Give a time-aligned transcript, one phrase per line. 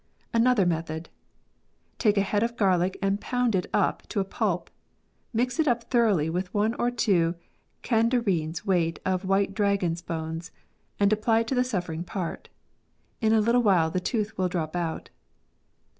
[0.33, 1.09] ANOTHER METHOD."
[1.99, 4.71] Take a head of garlic and pound it up to a pulp.
[5.31, 7.35] Mix it up thoroughly with one or two
[7.83, 10.49] candareens' weight of white dragon's bones,
[10.99, 12.49] and apply it to the suffering part.
[13.21, 15.11] In a little while the tooth will drop out."